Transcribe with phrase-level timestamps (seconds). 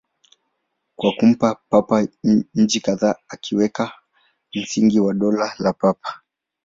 [0.95, 2.07] Kwa kumpa Papa
[2.53, 3.93] miji kadhaa, aliweka
[4.53, 6.21] msingi wa Dola la Papa.